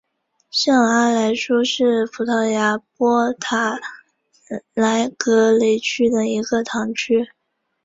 [0.49, 3.79] 圣阿莱舒是葡萄牙波塔
[4.73, 7.29] 莱格雷区的一个堂区。